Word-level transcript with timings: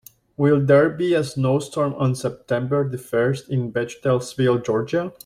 Will 0.35 0.65
there 0.65 0.89
be 0.89 1.13
a 1.13 1.23
snowstorm 1.23 1.93
on 1.93 2.15
september 2.15 2.89
the 2.89 2.97
first 2.97 3.51
in 3.51 3.71
Bechtelsville 3.71 4.65
Georgia? 4.65 5.13